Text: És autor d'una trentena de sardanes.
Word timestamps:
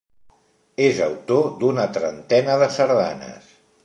És 0.85 1.01
autor 1.07 1.49
d'una 1.63 1.85
trentena 1.99 2.57
de 2.65 2.71
sardanes. 2.79 3.53